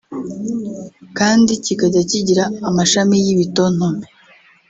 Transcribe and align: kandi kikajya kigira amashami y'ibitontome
kandi 1.17 1.51
kikajya 1.63 2.01
kigira 2.09 2.43
amashami 2.69 3.15
y'ibitontome 3.25 4.05